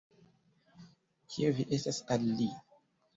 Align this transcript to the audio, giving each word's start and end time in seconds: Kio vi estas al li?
Kio 1.33 1.51
vi 1.59 1.65
estas 1.77 1.99
al 2.17 2.25
li? 2.41 2.49